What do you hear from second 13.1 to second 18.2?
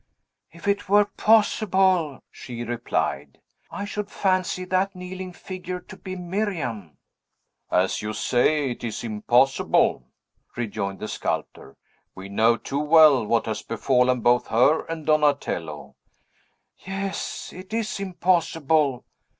what has befallen both her and Donatello." "Yes; it is